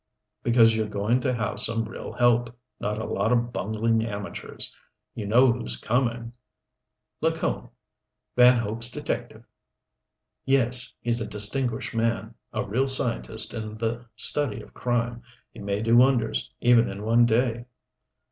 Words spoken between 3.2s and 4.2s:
of bungling